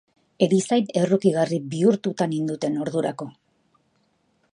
Erizain 0.43 0.87
errukigarri 1.01 1.59
bihurtua 1.73 2.27
ninduten 2.31 2.79
ordurako. 2.87 3.29